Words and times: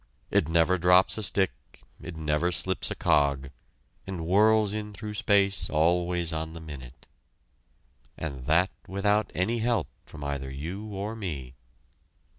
It 0.31 0.49
never 0.49 0.79
drops 0.79 1.19
a 1.19 1.21
stick; 1.21 1.51
it 2.01 2.17
never 2.17 2.51
slips 2.51 2.89
a 2.89 2.95
cog; 2.95 3.49
and 4.07 4.21
whirls 4.21 4.73
in 4.73 4.93
through 4.95 5.13
space 5.13 5.69
always 5.69 6.33
on 6.33 6.53
the 6.53 6.59
minute. 6.59 7.05
And 8.17 8.45
that 8.45 8.71
without 8.87 9.31
any 9.35 9.59
help 9.59 9.89
from 10.07 10.23
either 10.23 10.49
you 10.49 10.85
or 10.87 11.15
me! 11.15 11.53